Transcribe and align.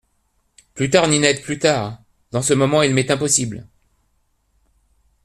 Plus 0.73 0.89
tard, 0.89 1.07
Ninette, 1.07 1.43
plus 1.43 1.59
tard; 1.59 1.99
dans 2.31 2.41
ce 2.41 2.55
moment 2.55 2.81
il 2.81 2.91
m’est 2.95 3.11
impossible… 3.11 3.67